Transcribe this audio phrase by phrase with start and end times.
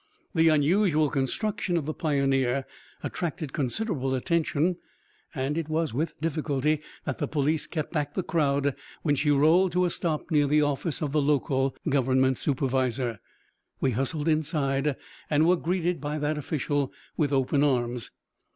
[0.33, 2.65] The unusual construction of the Pioneer
[3.03, 4.77] attracted considerable attention
[5.35, 9.73] and it was with difficulty that the police kept back the crowd when she rolled
[9.73, 13.19] to a stop near the office of the local government supervisor.
[13.79, 14.95] We hustled inside
[15.29, 18.09] and were greeted by that official with open arms.